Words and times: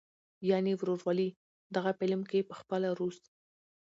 يعنې 0.49 0.73
"وروولي". 0.75 1.29
دغه 1.75 1.91
فلم 1.99 2.21
کښې 2.29 2.41
پخپله 2.49 2.89
روس 2.99 3.17